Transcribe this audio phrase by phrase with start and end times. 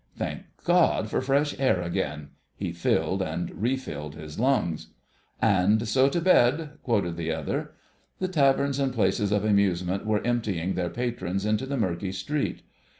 [0.17, 4.87] "Thank God for fresh air again!" He filled and refilled his lungs.
[5.39, 7.75] "'And so to bed,'" quoted the other.
[8.17, 12.63] The taverns and places of amusement were emptying their patrons into the murky street.